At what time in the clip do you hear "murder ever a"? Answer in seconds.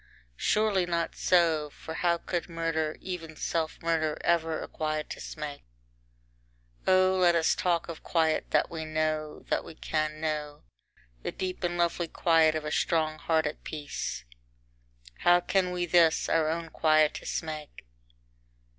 3.83-4.67